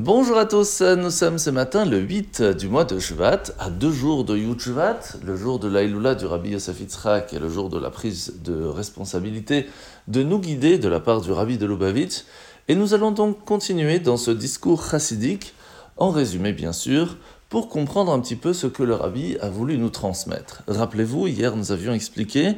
Bonjour 0.00 0.38
à 0.38 0.46
tous, 0.46 0.80
nous 0.80 1.10
sommes 1.10 1.38
ce 1.38 1.50
matin 1.50 1.84
le 1.84 1.98
8 1.98 2.40
du 2.56 2.68
mois 2.68 2.84
de 2.84 3.00
Shvat, 3.00 3.42
à 3.58 3.68
deux 3.68 3.90
jours 3.90 4.22
de 4.22 4.36
Yud 4.36 4.60
Shvat, 4.60 5.00
le 5.24 5.34
jour 5.34 5.58
de 5.58 5.66
l'Aïloula 5.66 6.14
du 6.14 6.24
Rabbi 6.24 6.50
Yosef 6.50 6.78
Yitzhak 6.78 7.34
et 7.34 7.40
le 7.40 7.48
jour 7.48 7.68
de 7.68 7.80
la 7.80 7.90
prise 7.90 8.34
de 8.44 8.64
responsabilité 8.64 9.66
de 10.06 10.22
nous 10.22 10.38
guider 10.38 10.78
de 10.78 10.88
la 10.88 11.00
part 11.00 11.20
du 11.20 11.32
Rabbi 11.32 11.58
de 11.58 11.66
Lubavitch. 11.66 12.22
Et 12.68 12.76
nous 12.76 12.94
allons 12.94 13.10
donc 13.10 13.44
continuer 13.44 13.98
dans 13.98 14.16
ce 14.16 14.30
discours 14.30 14.88
chassidique, 14.88 15.52
en 15.96 16.10
résumé 16.10 16.52
bien 16.52 16.72
sûr, 16.72 17.16
pour 17.48 17.68
comprendre 17.68 18.12
un 18.12 18.20
petit 18.20 18.36
peu 18.36 18.52
ce 18.52 18.68
que 18.68 18.84
le 18.84 18.94
Rabbi 18.94 19.36
a 19.40 19.50
voulu 19.50 19.78
nous 19.78 19.90
transmettre. 19.90 20.62
Rappelez-vous, 20.68 21.26
hier 21.26 21.56
nous 21.56 21.72
avions 21.72 21.92
expliqué 21.92 22.54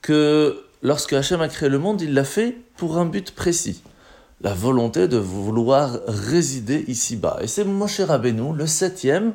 que 0.00 0.64
lorsque 0.82 1.12
Hachem 1.12 1.42
a 1.42 1.46
créé 1.46 1.68
le 1.68 1.78
monde, 1.78 2.00
il 2.00 2.12
l'a 2.12 2.24
fait 2.24 2.56
pour 2.76 2.98
un 2.98 3.06
but 3.06 3.30
précis 3.30 3.82
la 4.42 4.54
volonté 4.54 5.08
de 5.08 5.18
vouloir 5.18 6.00
résider 6.06 6.84
ici-bas. 6.88 7.38
Et 7.42 7.46
c'est 7.46 7.64
Moshe 7.64 8.00
Rabbeinu, 8.00 8.54
le 8.54 8.66
septième, 8.66 9.34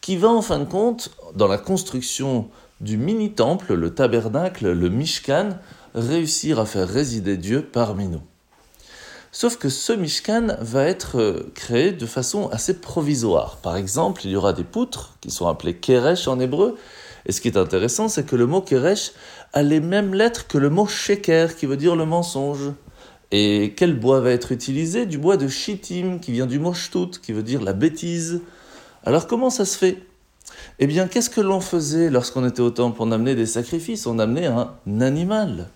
qui 0.00 0.16
va 0.16 0.28
en 0.28 0.42
fin 0.42 0.58
de 0.58 0.64
compte, 0.64 1.10
dans 1.34 1.48
la 1.48 1.58
construction 1.58 2.48
du 2.80 2.96
mini-temple, 2.96 3.74
le 3.74 3.94
tabernacle, 3.94 4.70
le 4.70 4.88
Mishkan, 4.88 5.58
réussir 5.94 6.60
à 6.60 6.66
faire 6.66 6.88
résider 6.88 7.36
Dieu 7.36 7.62
parmi 7.62 8.06
nous. 8.06 8.22
Sauf 9.32 9.56
que 9.56 9.68
ce 9.68 9.92
Mishkan 9.92 10.56
va 10.60 10.84
être 10.84 11.18
euh, 11.18 11.50
créé 11.56 11.90
de 11.90 12.06
façon 12.06 12.48
assez 12.50 12.80
provisoire. 12.80 13.56
Par 13.56 13.76
exemple, 13.76 14.22
il 14.24 14.30
y 14.30 14.36
aura 14.36 14.52
des 14.52 14.62
poutres 14.62 15.16
qui 15.20 15.32
sont 15.32 15.48
appelées 15.48 15.74
Keresh 15.74 16.28
en 16.28 16.38
hébreu. 16.38 16.76
Et 17.26 17.32
ce 17.32 17.40
qui 17.40 17.48
est 17.48 17.56
intéressant, 17.56 18.08
c'est 18.08 18.24
que 18.24 18.36
le 18.36 18.46
mot 18.46 18.60
Keresh 18.60 19.10
a 19.52 19.62
les 19.64 19.80
mêmes 19.80 20.14
lettres 20.14 20.46
que 20.46 20.58
le 20.58 20.70
mot 20.70 20.86
Sheker, 20.86 21.56
qui 21.56 21.66
veut 21.66 21.76
dire 21.76 21.96
le 21.96 22.06
mensonge. 22.06 22.70
Et 23.36 23.74
quel 23.76 23.98
bois 23.98 24.20
va 24.20 24.30
être 24.30 24.52
utilisé 24.52 25.06
Du 25.06 25.18
bois 25.18 25.36
de 25.36 25.48
shittim, 25.48 26.20
qui 26.20 26.30
vient 26.30 26.46
du 26.46 26.60
mot 26.60 26.72
qui 27.20 27.32
veut 27.32 27.42
dire 27.42 27.62
la 27.62 27.72
bêtise. 27.72 28.42
Alors 29.02 29.26
comment 29.26 29.50
ça 29.50 29.64
se 29.64 29.76
fait? 29.76 29.98
Eh 30.78 30.86
bien, 30.86 31.08
qu'est-ce 31.08 31.30
que 31.30 31.40
l'on 31.40 31.58
faisait 31.58 32.10
lorsqu'on 32.10 32.46
était 32.46 32.60
au 32.60 32.70
temple? 32.70 32.98
On 33.00 33.10
amenait 33.10 33.34
des 33.34 33.46
sacrifices, 33.46 34.06
on 34.06 34.20
amenait 34.20 34.46
un 34.46 35.00
animal. 35.00 35.68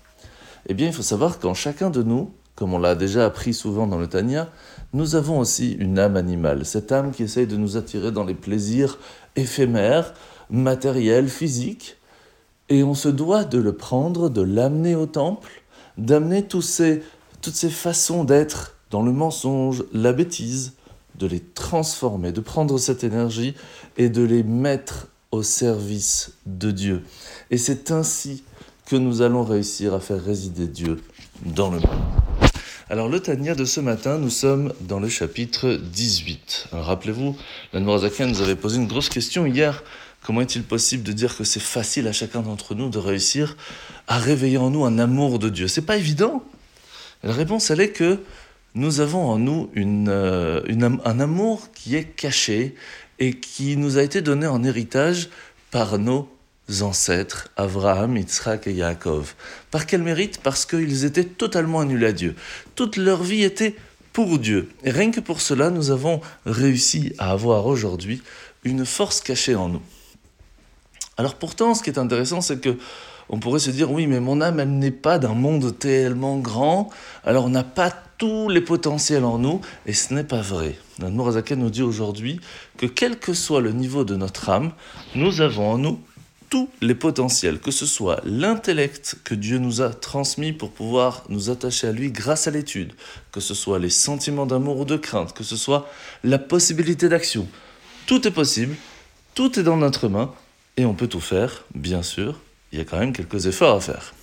Eh 0.68 0.74
bien, 0.74 0.86
il 0.86 0.92
faut 0.92 1.02
savoir 1.02 1.40
qu'en 1.40 1.52
chacun 1.52 1.90
de 1.90 2.04
nous, 2.04 2.30
comme 2.54 2.74
on 2.74 2.78
l'a 2.78 2.94
déjà 2.94 3.26
appris 3.26 3.52
souvent 3.54 3.88
dans 3.88 3.98
le 3.98 4.06
Tanya, 4.06 4.50
nous 4.92 5.16
avons 5.16 5.40
aussi 5.40 5.72
une 5.80 5.98
âme 5.98 6.14
animale, 6.14 6.64
cette 6.64 6.92
âme 6.92 7.10
qui 7.10 7.24
essaye 7.24 7.48
de 7.48 7.56
nous 7.56 7.76
attirer 7.76 8.12
dans 8.12 8.24
les 8.24 8.34
plaisirs 8.34 9.00
éphémères, 9.34 10.14
matériels, 10.48 11.28
physiques, 11.28 11.96
et 12.68 12.84
on 12.84 12.94
se 12.94 13.08
doit 13.08 13.42
de 13.42 13.58
le 13.58 13.72
prendre, 13.72 14.30
de 14.30 14.42
l'amener 14.42 14.94
au 14.94 15.06
temple, 15.06 15.50
d'amener 15.96 16.44
tous 16.44 16.62
ces 16.62 17.02
toutes 17.42 17.54
ces 17.54 17.70
façons 17.70 18.24
d'être 18.24 18.76
dans 18.90 19.02
le 19.02 19.12
mensonge, 19.12 19.84
la 19.92 20.12
bêtise, 20.12 20.74
de 21.18 21.26
les 21.26 21.40
transformer, 21.40 22.32
de 22.32 22.40
prendre 22.40 22.78
cette 22.78 23.04
énergie 23.04 23.54
et 23.96 24.08
de 24.08 24.22
les 24.22 24.42
mettre 24.42 25.08
au 25.30 25.42
service 25.42 26.32
de 26.46 26.70
Dieu. 26.70 27.02
Et 27.50 27.58
c'est 27.58 27.90
ainsi 27.90 28.44
que 28.86 28.96
nous 28.96 29.20
allons 29.20 29.44
réussir 29.44 29.94
à 29.94 30.00
faire 30.00 30.22
résider 30.22 30.66
Dieu 30.66 31.02
dans 31.44 31.70
le 31.70 31.80
monde. 31.80 31.88
Alors 32.90 33.08
le 33.08 33.20
Tania 33.20 33.54
de 33.54 33.66
ce 33.66 33.80
matin, 33.80 34.16
nous 34.16 34.30
sommes 34.30 34.72
dans 34.80 34.98
le 34.98 35.10
chapitre 35.10 35.78
18. 35.92 36.68
Rappelez-vous, 36.72 37.36
la 37.74 37.80
Noirzakan 37.80 38.28
nous 38.28 38.40
avait 38.40 38.56
posé 38.56 38.78
une 38.78 38.86
grosse 38.86 39.10
question 39.10 39.44
hier. 39.44 39.82
Comment 40.24 40.40
est-il 40.40 40.62
possible 40.62 41.02
de 41.02 41.12
dire 41.12 41.36
que 41.36 41.44
c'est 41.44 41.60
facile 41.60 42.08
à 42.08 42.12
chacun 42.12 42.40
d'entre 42.40 42.74
nous 42.74 42.88
de 42.88 42.98
réussir 42.98 43.56
à 44.06 44.18
réveiller 44.18 44.56
en 44.56 44.70
nous 44.70 44.86
un 44.86 44.98
amour 44.98 45.38
de 45.38 45.50
Dieu? 45.50 45.68
C'est 45.68 45.82
pas 45.82 45.98
évident. 45.98 46.42
La 47.22 47.32
réponse, 47.32 47.70
elle 47.70 47.80
est 47.80 47.90
que 47.90 48.20
nous 48.74 49.00
avons 49.00 49.26
en 49.26 49.38
nous 49.38 49.70
euh, 49.76 50.62
un 51.04 51.20
amour 51.20 51.72
qui 51.72 51.96
est 51.96 52.04
caché 52.04 52.74
et 53.18 53.34
qui 53.34 53.76
nous 53.76 53.98
a 53.98 54.02
été 54.02 54.20
donné 54.20 54.46
en 54.46 54.62
héritage 54.62 55.28
par 55.70 55.98
nos 55.98 56.28
ancêtres, 56.80 57.48
Abraham, 57.56 58.16
Yitzhak 58.16 58.66
et 58.66 58.72
Yaakov. 58.72 59.34
Par 59.70 59.86
quel 59.86 60.02
mérite? 60.02 60.40
Parce 60.42 60.66
qu'ils 60.66 61.04
étaient 61.04 61.24
totalement 61.24 61.80
annulés 61.80 62.06
à 62.06 62.12
Dieu. 62.12 62.36
Toute 62.74 62.96
leur 62.96 63.22
vie 63.22 63.42
était 63.42 63.74
pour 64.12 64.38
Dieu. 64.38 64.68
Et 64.84 64.90
rien 64.90 65.10
que 65.10 65.20
pour 65.20 65.40
cela, 65.40 65.70
nous 65.70 65.90
avons 65.90 66.20
réussi 66.46 67.14
à 67.18 67.30
avoir 67.30 67.66
aujourd'hui 67.66 68.22
une 68.64 68.84
force 68.84 69.20
cachée 69.20 69.54
en 69.54 69.68
nous. 69.68 69.82
Alors 71.16 71.34
pourtant, 71.34 71.74
ce 71.74 71.82
qui 71.82 71.90
est 71.90 71.98
intéressant, 71.98 72.40
c'est 72.40 72.60
que 72.60 72.76
on 73.30 73.38
pourrait 73.38 73.60
se 73.60 73.70
dire 73.70 73.90
oui, 73.90 74.06
mais 74.06 74.20
mon 74.20 74.40
âme, 74.40 74.60
elle 74.60 74.78
n'est 74.78 74.90
pas 74.90 75.18
d'un 75.18 75.34
monde 75.34 75.78
tellement 75.78 76.38
grand, 76.38 76.90
alors 77.24 77.46
on 77.46 77.50
n'a 77.50 77.64
pas 77.64 77.92
tous 78.18 78.48
les 78.48 78.60
potentiels 78.60 79.24
en 79.24 79.38
nous, 79.38 79.60
et 79.86 79.92
ce 79.92 80.12
n'est 80.12 80.24
pas 80.24 80.40
vrai. 80.40 80.76
Notre 80.98 81.54
nous 81.54 81.70
dit 81.70 81.82
aujourd'hui 81.82 82.40
que 82.76 82.86
quel 82.86 83.18
que 83.18 83.32
soit 83.32 83.60
le 83.60 83.72
niveau 83.72 84.04
de 84.04 84.16
notre 84.16 84.48
âme, 84.50 84.72
nous 85.14 85.40
avons 85.40 85.70
en 85.70 85.78
nous 85.78 86.00
tous 86.50 86.68
les 86.80 86.94
potentiels, 86.94 87.60
que 87.60 87.70
ce 87.70 87.86
soit 87.86 88.20
l'intellect 88.24 89.16
que 89.22 89.34
Dieu 89.34 89.58
nous 89.58 89.82
a 89.82 89.90
transmis 89.90 90.52
pour 90.52 90.70
pouvoir 90.70 91.24
nous 91.28 91.50
attacher 91.50 91.86
à 91.88 91.92
lui 91.92 92.10
grâce 92.10 92.48
à 92.48 92.50
l'étude, 92.50 92.94
que 93.32 93.40
ce 93.40 93.54
soit 93.54 93.78
les 93.78 93.90
sentiments 93.90 94.46
d'amour 94.46 94.78
ou 94.78 94.84
de 94.84 94.96
crainte, 94.96 95.34
que 95.34 95.44
ce 95.44 95.56
soit 95.56 95.88
la 96.24 96.38
possibilité 96.38 97.08
d'action. 97.08 97.46
Tout 98.06 98.26
est 98.26 98.32
possible, 98.32 98.74
tout 99.34 99.60
est 99.60 99.62
dans 99.62 99.76
notre 99.76 100.08
main, 100.08 100.32
et 100.76 100.86
on 100.86 100.94
peut 100.94 101.08
tout 101.08 101.20
faire, 101.20 101.64
bien 101.74 102.02
sûr, 102.02 102.40
il 102.72 102.78
y 102.78 102.82
a 102.82 102.84
quand 102.84 102.98
même 102.98 103.12
quelques 103.12 103.46
efforts 103.46 103.76
à 103.76 103.80
faire. 103.80 104.14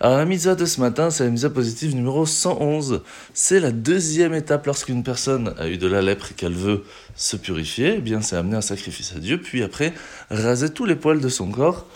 Alors 0.00 0.18
la 0.18 0.24
misa 0.24 0.54
de 0.54 0.64
ce 0.64 0.80
matin, 0.80 1.10
c'est 1.10 1.24
la 1.24 1.30
misa 1.30 1.50
positive 1.50 1.96
numéro 1.96 2.24
111. 2.24 3.02
C'est 3.34 3.58
la 3.58 3.72
deuxième 3.72 4.32
étape 4.32 4.66
lorsqu'une 4.66 5.02
personne 5.02 5.54
a 5.58 5.68
eu 5.68 5.76
de 5.76 5.88
la 5.88 6.02
lèpre 6.02 6.30
et 6.30 6.34
qu'elle 6.34 6.54
veut 6.54 6.84
se 7.16 7.36
purifier. 7.36 7.94
Eh 7.96 8.00
bien, 8.00 8.20
c'est 8.20 8.36
amener 8.36 8.56
un 8.56 8.60
sacrifice 8.60 9.14
à 9.16 9.18
Dieu, 9.18 9.40
puis 9.40 9.64
après 9.64 9.92
raser 10.30 10.72
tous 10.72 10.84
les 10.84 10.94
poils 10.94 11.20
de 11.20 11.28
son 11.28 11.50
corps 11.50 11.86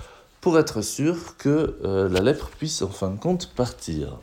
pour 0.40 0.58
être 0.58 0.82
sûr 0.82 1.36
que 1.38 1.76
euh, 1.84 2.08
la 2.08 2.20
lèpre 2.20 2.50
puisse 2.58 2.82
en 2.82 2.88
fin 2.88 3.10
de 3.10 3.18
compte 3.18 3.54
partir. 3.54 4.18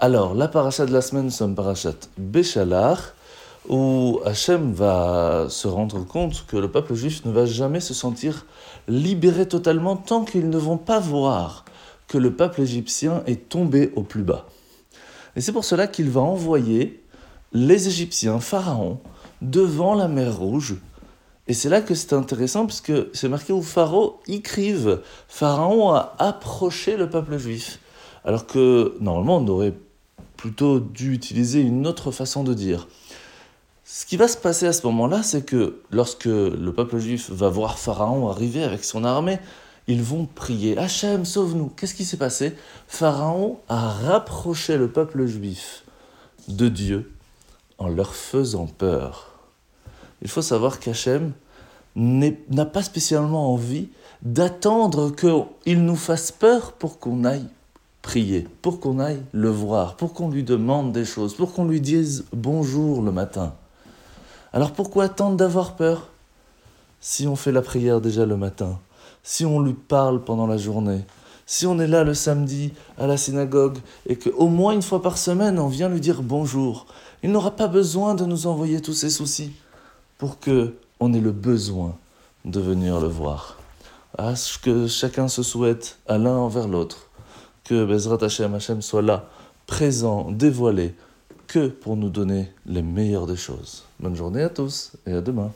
Alors, 0.00 0.34
la 0.34 0.48
paracha 0.48 0.84
de 0.84 0.92
la 0.92 1.00
semaine, 1.00 1.26
nous 1.26 1.30
sommes 1.30 1.54
parachat 1.54 1.94
Béchalar, 2.18 3.14
où 3.68 4.20
Hachem 4.24 4.72
va 4.72 5.46
se 5.48 5.68
rendre 5.68 6.06
compte 6.06 6.44
que 6.46 6.56
le 6.56 6.70
peuple 6.70 6.94
juif 6.94 7.24
ne 7.24 7.32
va 7.32 7.46
jamais 7.46 7.80
se 7.80 7.94
sentir 7.94 8.46
libéré 8.88 9.48
totalement 9.48 9.96
tant 9.96 10.24
qu'ils 10.24 10.50
ne 10.50 10.58
vont 10.58 10.76
pas 10.76 11.00
voir 11.00 11.64
que 12.08 12.18
le 12.18 12.34
peuple 12.34 12.60
égyptien 12.60 13.22
est 13.26 13.48
tombé 13.48 13.92
au 13.96 14.02
plus 14.02 14.22
bas. 14.22 14.46
Et 15.36 15.40
c'est 15.40 15.52
pour 15.52 15.64
cela 15.64 15.86
qu'il 15.86 16.10
va 16.10 16.20
envoyer 16.20 17.02
les 17.52 17.88
Égyptiens, 17.88 18.40
Pharaon, 18.40 18.98
devant 19.40 19.94
la 19.94 20.08
mer 20.08 20.36
Rouge. 20.36 20.76
Et 21.46 21.54
c'est 21.54 21.68
là 21.68 21.80
que 21.80 21.94
c'est 21.94 22.12
intéressant, 22.12 22.66
puisque 22.66 22.92
c'est 23.12 23.28
marqué 23.28 23.52
où 23.52 23.62
Pharaon 23.62 24.14
écrive 24.26 25.02
Pharaon 25.28 25.92
a 25.92 26.14
approché 26.18 26.96
le 26.96 27.08
peuple 27.08 27.38
juif. 27.38 27.78
Alors 28.24 28.46
que 28.46 28.96
normalement 29.00 29.36
on 29.38 29.48
aurait 29.48 29.74
plutôt 30.36 30.80
dû 30.80 31.12
utiliser 31.12 31.60
une 31.60 31.86
autre 31.86 32.10
façon 32.10 32.44
de 32.44 32.54
dire. 32.54 32.88
Ce 33.86 34.06
qui 34.06 34.16
va 34.16 34.28
se 34.28 34.38
passer 34.38 34.66
à 34.66 34.72
ce 34.72 34.86
moment-là, 34.86 35.22
c'est 35.22 35.44
que 35.44 35.82
lorsque 35.90 36.24
le 36.24 36.72
peuple 36.72 36.98
juif 36.98 37.30
va 37.30 37.50
voir 37.50 37.78
Pharaon 37.78 38.30
arriver 38.30 38.64
avec 38.64 38.82
son 38.82 39.04
armée, 39.04 39.38
ils 39.88 40.02
vont 40.02 40.24
prier 40.24 40.78
Hachem, 40.78 41.26
sauve-nous. 41.26 41.70
Qu'est-ce 41.76 41.94
qui 41.94 42.06
s'est 42.06 42.16
passé? 42.16 42.54
Pharaon 42.88 43.58
a 43.68 43.90
rapproché 43.90 44.78
le 44.78 44.88
peuple 44.88 45.26
juif 45.26 45.84
de 46.48 46.68
Dieu 46.68 47.12
en 47.76 47.88
leur 47.88 48.14
faisant 48.14 48.66
peur. 48.66 49.32
Il 50.22 50.28
faut 50.28 50.40
savoir 50.40 50.80
qu'Hachem 50.80 51.32
n'a 51.94 52.64
pas 52.64 52.82
spécialement 52.82 53.52
envie 53.52 53.88
d'attendre 54.22 55.14
qu'il 55.14 55.84
nous 55.84 55.96
fasse 55.96 56.32
peur 56.32 56.72
pour 56.72 56.98
qu'on 56.98 57.24
aille 57.24 57.46
prier, 58.00 58.48
pour 58.62 58.80
qu'on 58.80 58.98
aille 58.98 59.22
le 59.32 59.50
voir, 59.50 59.96
pour 59.96 60.14
qu'on 60.14 60.30
lui 60.30 60.42
demande 60.42 60.92
des 60.92 61.04
choses, 61.04 61.34
pour 61.34 61.52
qu'on 61.52 61.66
lui 61.66 61.82
dise 61.82 62.24
bonjour 62.32 63.02
le 63.02 63.12
matin. 63.12 63.54
Alors 64.54 64.70
pourquoi 64.70 65.04
attendre 65.04 65.36
d'avoir 65.36 65.74
peur? 65.74 66.10
Si 67.00 67.26
on 67.26 67.34
fait 67.34 67.50
la 67.50 67.60
prière 67.60 68.00
déjà 68.00 68.24
le 68.24 68.36
matin, 68.36 68.78
si 69.24 69.44
on 69.44 69.58
lui 69.58 69.74
parle 69.74 70.22
pendant 70.22 70.46
la 70.46 70.58
journée, 70.58 71.04
si 71.44 71.66
on 71.66 71.80
est 71.80 71.88
là 71.88 72.04
le 72.04 72.14
samedi 72.14 72.72
à 72.96 73.08
la 73.08 73.16
synagogue 73.16 73.78
et 74.06 74.14
qu'au 74.14 74.46
moins 74.46 74.72
une 74.72 74.80
fois 74.80 75.02
par 75.02 75.18
semaine 75.18 75.58
on 75.58 75.66
vient 75.66 75.88
lui 75.88 76.00
dire 76.00 76.22
bonjour, 76.22 76.86
il 77.24 77.32
n'aura 77.32 77.50
pas 77.50 77.66
besoin 77.66 78.14
de 78.14 78.26
nous 78.26 78.46
envoyer 78.46 78.80
tous 78.80 78.92
ses 78.92 79.10
soucis 79.10 79.50
pour 80.18 80.38
que 80.38 80.74
on 81.00 81.12
ait 81.12 81.20
le 81.20 81.32
besoin 81.32 81.96
de 82.44 82.60
venir 82.60 83.00
le 83.00 83.08
voir. 83.08 83.58
À 84.16 84.36
ce 84.36 84.56
que 84.56 84.86
chacun 84.86 85.26
se 85.26 85.42
souhaite 85.42 85.98
à 86.06 86.16
l'un 86.16 86.36
envers 86.36 86.68
l'autre, 86.68 87.08
que 87.64 87.84
Bezrat 87.84 88.22
Hashem 88.22 88.54
Hashem 88.54 88.82
soit 88.82 89.02
là, 89.02 89.28
présent, 89.66 90.30
dévoilé, 90.30 90.94
que 91.46 91.68
pour 91.68 91.96
nous 91.96 92.10
donner 92.10 92.48
les 92.66 92.82
meilleures 92.82 93.26
des 93.26 93.36
choses. 93.36 93.84
Bonne 94.00 94.16
journée 94.16 94.42
à 94.42 94.48
tous 94.48 94.92
et 95.06 95.12
à 95.12 95.20
demain. 95.20 95.52